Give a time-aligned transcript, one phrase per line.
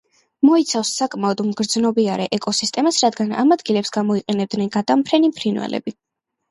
[0.47, 6.01] მოიცავს საკმაოდ მგრძნობიარე ეკოსისტემას, რადგან ამ ადგილებს გამოიყენებენ გადამფრენი ფრინველები.